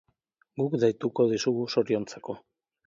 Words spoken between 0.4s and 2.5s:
Guk deituko dizugu zoriontzeko.